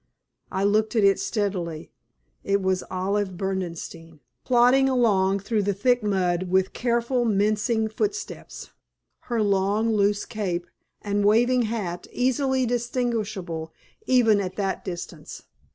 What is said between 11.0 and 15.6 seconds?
and waving hat, easily distinguishable even at that distance.